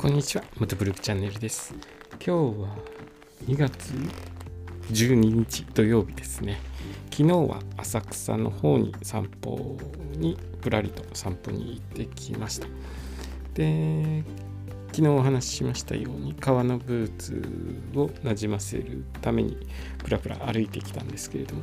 [0.00, 1.74] こんにちは、元ブルクチャンネルです。
[2.12, 2.74] 今日は
[3.46, 3.92] 2月
[4.90, 6.58] 12日土曜日ですね。
[7.10, 9.76] 昨日は浅草の方に散歩
[10.16, 12.66] にぶらりと散歩に行ってきました。
[13.52, 14.24] で、
[14.86, 19.58] 昨日お話ししましたように革のブーツをなじませるために
[19.98, 21.62] プラプラ歩いてきたんですけれども、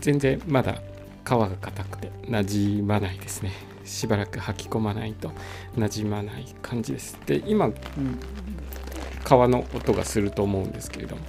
[0.00, 0.80] 全然まだ
[1.26, 3.52] 皮が硬くてなじまないですね。
[3.90, 5.32] しばらく履き込まないと
[5.76, 7.18] なじまない感じです。
[7.26, 7.70] で今
[9.24, 11.22] 革の音がすると思うんですけれども、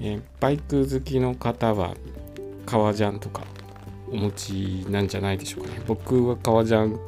[0.00, 1.94] えーバイク好きの方は
[2.66, 3.42] 革ジャンとか
[4.10, 5.82] お持ちなんじゃないでしょうかね。
[5.86, 6.98] 僕は革ジャン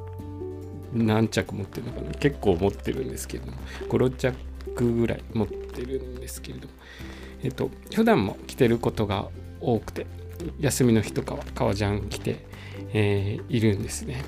[0.95, 6.74] 何着持ってるのかな結構持ってるんですけれども56着ぐらい持ってるんですけれども
[7.43, 9.29] えっ、と普段も着てることが
[9.60, 10.06] 多くて
[10.60, 12.45] 休みの日とかは革ジャン着て、
[12.93, 14.23] えーいるんですね。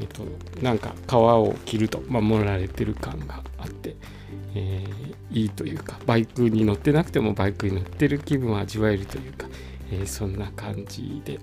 [0.00, 0.24] えっと、
[0.62, 3.96] なんか皮を切ると守られてる感があって、
[4.54, 9.48] えーいいというかバイクに乗ってなくてもバイクに乗ってる気分を味わえるというか、
[9.90, 11.40] えーそんな感じで、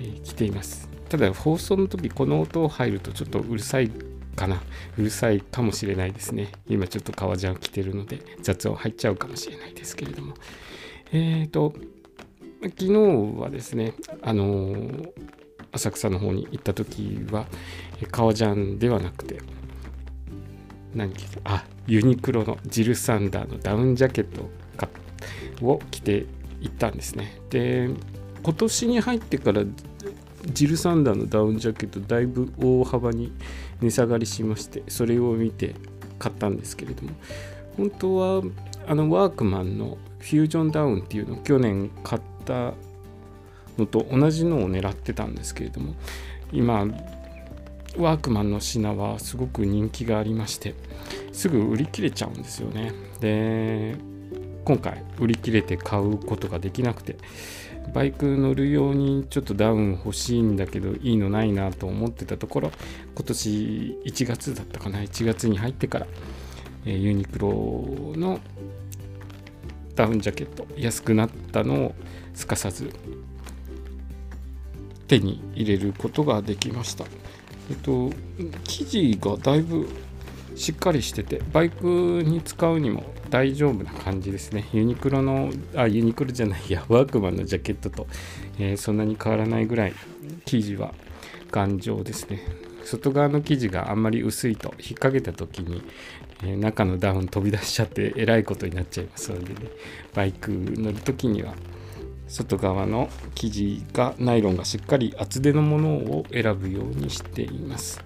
[0.00, 0.88] えー来ています。
[1.08, 3.90] ただ放送の時この音を入るとちょっとうるさい
[4.36, 4.60] かな。
[4.96, 6.52] うるさいかもしれないですね。
[6.68, 10.34] 今ちょっと革ジャン着てるので雑音入っちゃうかもしれないですけれども。
[11.12, 11.72] えっ、と
[12.62, 12.92] 昨日
[13.40, 15.10] はですねあのー
[15.78, 17.46] 浅草の方に行った時は
[18.02, 19.38] え革ジャンではなくて
[20.94, 24.92] 何着てあユニクロのジルサンダーのダウンジャケットを買っ
[25.64, 26.26] を着て
[26.60, 27.40] 行ったんですね。
[27.50, 27.88] で
[28.42, 29.62] 今年に入ってから
[30.46, 33.32] ジルサンダーのダウンジャケットだいぶ大幅に
[33.80, 35.74] 値下がりしましてそれを見て
[36.18, 37.10] 買ったんですけれども
[37.76, 38.42] 本当は
[38.86, 42.74] あのワークマンのフュージョンダウンっていうのを去年買った
[43.78, 45.94] のと同じのを狙ってたんですけれども
[46.52, 46.86] 今
[47.96, 50.74] ワークマンの品はすごく人気がありまして
[51.32, 52.92] すぐ売り切れちゃうんですよね。
[53.20, 53.96] で
[54.64, 57.16] 今回売り切れて買うことができなくて
[57.94, 62.70] バイク乗るようにちょっとダウン欲しいんだけどいいのないなと思ってたところ
[63.14, 66.06] 今年1月だったかな1月に入ってから、
[66.84, 68.40] えユニクロの
[69.94, 71.94] ダウンジャケット安くなったのを
[72.34, 72.90] すかさず
[75.08, 77.04] 手に入れることができました。
[77.70, 78.10] えっと、
[78.64, 79.88] 生地がだいぶ
[80.54, 81.86] しっかりしてて、バイク
[82.24, 84.68] に使うにも大丈夫な感じですね。
[84.72, 88.06] ユニクロの、あ、ユニクロじゃないや、ワークマンのジャケットと、
[88.58, 89.94] えーそんなに変わらないぐらい
[90.44, 90.92] 生地は
[91.50, 92.40] 頑丈ですね。
[92.84, 95.82] 外側の生地があんまり薄いと引っ掛けた時に、
[96.42, 99.70] えー中のダウン飛び出しちゃってえらいことになっちゃいますのでね
[100.14, 101.54] バイク乗る時には
[102.28, 108.00] 外側の生地がナイロンがしっかり厚手のものを選ぶようにしています、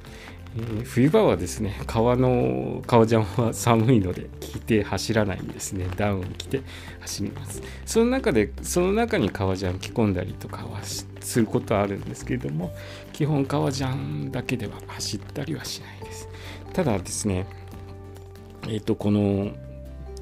[0.56, 5.88] えー冬場はですね革の革ジャンは寒いので着て走らないんですね。
[5.96, 6.60] ダウン着て
[7.00, 7.62] 走ります。
[7.86, 11.06] その中でその中に革ジャン着込んだりとかはす
[11.40, 12.70] ることはあるんですけれども
[13.14, 16.28] 基本革ジャンだけでは走ったりはしないです。
[16.74, 17.46] ただですね
[18.68, 19.52] えっ、とこの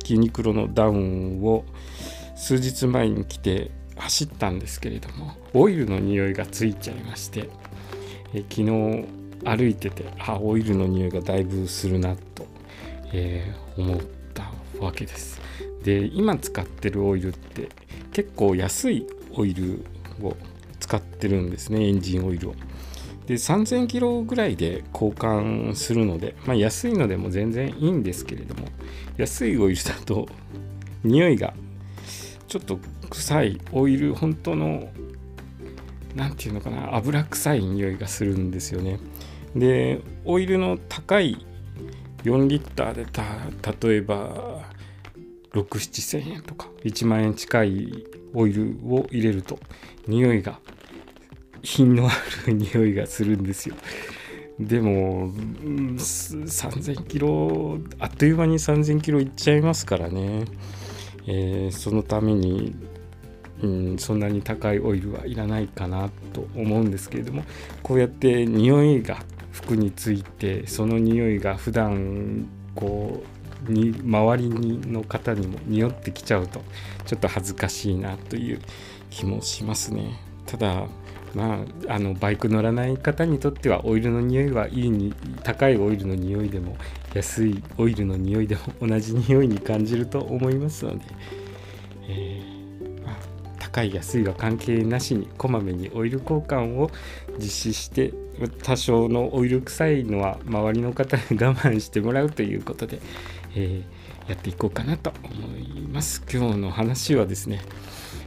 [0.07, 1.65] ユニクロのダウンを
[2.37, 7.49] 数日前に来て走ったんですけれどもオイルの匂いがついちゃいまして
[8.35, 9.05] え昨日
[9.45, 12.47] 歩いててあオイルの匂いがだいぶするなと、
[13.13, 14.01] えー思っ
[14.35, 15.41] たわけです。
[15.83, 17.71] で今使ってるオイルって
[18.13, 19.85] 結構安いオイル
[20.23, 20.37] を
[20.79, 22.55] 使ってるんですねエンジンオイルを。
[23.27, 28.67] で3000キロぐらいで交換するので、まあ、安いのでも全然いいんですけれども
[29.17, 30.27] 安いオイルだと
[31.05, 31.55] 匂いが
[32.51, 34.89] ちょっと臭いオイル本当の
[36.17, 38.99] 何て言うのかな油臭い匂いがするんですよね。
[39.55, 41.47] でオイルの高い
[42.25, 43.23] 4リッターでた
[43.89, 44.65] 例えば
[45.53, 49.61] 67000円とか1万円近いオイルを入れると
[50.09, 50.59] 匂いが
[51.63, 52.11] 品のあ
[52.47, 53.77] る匂いがするんですよ。
[54.59, 60.47] でも3000キロあっという間に3000キロいっちゃいますからね、
[61.27, 62.75] えーそのために、
[63.63, 67.45] うん、そんなに高いオイルはいらないかなと思うんですけれども
[67.83, 69.19] こうやって匂いが
[69.53, 73.23] 服についてその匂いが普段こ
[73.69, 76.63] うに周りにの方にも匂ってきちゃうと
[77.05, 78.61] ちょっと恥ずかしいなという
[79.11, 80.30] 気もしますね。
[80.51, 80.87] ただ
[81.35, 85.15] まあ、あのバイク乗らない方にとってはオイルの匂いはいいに
[85.45, 86.77] 高いオイルの匂いでも
[87.15, 91.05] 安いオイルの匂いでも 同じ匂いに感じると思いますので、
[92.09, 93.17] えーまあ
[93.61, 96.91] 高い安いは関係なしにこまめにオイル交換を
[97.39, 98.13] 実施して
[98.65, 102.99] 多少のオイル臭いのは周りの方に我慢してもらうということで、
[103.55, 106.25] えー、やっていこうかなと思います。
[106.33, 107.61] 今日の話はですね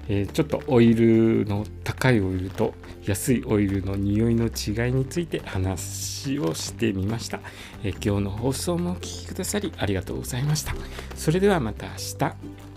[0.08, 2.74] えー、ちょっとオイルの高いオイルと
[3.06, 7.40] 安いオイルの匂いの違いについて話をしてみました、
[7.84, 10.74] えー、今日の放送もお聴きくださりありがとうございました。
[11.16, 12.73] それではまた明日。